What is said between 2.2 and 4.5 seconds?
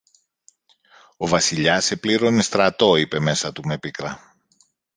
στρατό είπε μέσα του με πίκρα